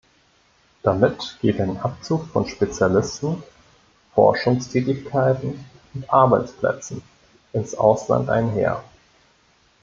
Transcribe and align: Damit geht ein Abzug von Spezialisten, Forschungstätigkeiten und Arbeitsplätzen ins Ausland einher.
Damit 0.81 1.37
geht 1.43 1.61
ein 1.61 1.77
Abzug 1.77 2.25
von 2.31 2.47
Spezialisten, 2.47 3.43
Forschungstätigkeiten 4.15 5.63
und 5.93 6.09
Arbeitsplätzen 6.11 7.03
ins 7.53 7.75
Ausland 7.75 8.27
einher. 8.27 8.83